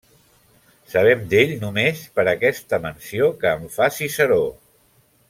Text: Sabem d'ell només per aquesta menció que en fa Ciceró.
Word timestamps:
Sabem 0.93 1.19
d'ell 1.33 1.53
només 1.65 2.01
per 2.19 2.25
aquesta 2.31 2.79
menció 2.89 3.29
que 3.45 3.53
en 3.59 3.69
fa 3.77 3.91
Ciceró. 3.99 4.41